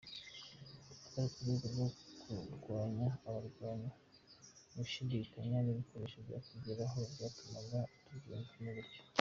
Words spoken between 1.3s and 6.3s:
ku rwego rwo kurwanya abarwanyi nta gushidikanya n’ibikoresho